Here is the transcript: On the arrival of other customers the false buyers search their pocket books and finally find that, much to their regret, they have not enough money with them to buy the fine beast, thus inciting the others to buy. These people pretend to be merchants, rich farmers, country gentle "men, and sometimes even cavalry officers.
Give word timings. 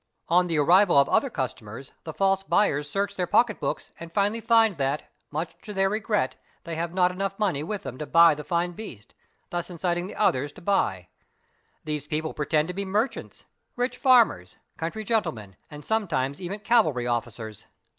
On 0.29 0.47
the 0.47 0.57
arrival 0.57 0.97
of 0.97 1.07
other 1.09 1.29
customers 1.29 1.91
the 2.05 2.11
false 2.15 2.41
buyers 2.41 2.89
search 2.89 3.13
their 3.15 3.27
pocket 3.27 3.59
books 3.59 3.91
and 3.99 4.11
finally 4.11 4.41
find 4.41 4.77
that, 4.77 5.11
much 5.29 5.55
to 5.61 5.75
their 5.75 5.91
regret, 5.91 6.37
they 6.63 6.73
have 6.73 6.91
not 6.91 7.11
enough 7.11 7.37
money 7.37 7.61
with 7.61 7.83
them 7.83 7.99
to 7.99 8.07
buy 8.07 8.33
the 8.33 8.43
fine 8.43 8.71
beast, 8.71 9.13
thus 9.51 9.69
inciting 9.69 10.07
the 10.07 10.15
others 10.15 10.51
to 10.53 10.59
buy. 10.61 11.09
These 11.83 12.07
people 12.07 12.33
pretend 12.33 12.67
to 12.69 12.73
be 12.73 12.83
merchants, 12.83 13.45
rich 13.75 13.95
farmers, 13.95 14.57
country 14.75 15.03
gentle 15.03 15.33
"men, 15.33 15.55
and 15.69 15.85
sometimes 15.85 16.41
even 16.41 16.61
cavalry 16.61 17.05
officers. 17.05 17.67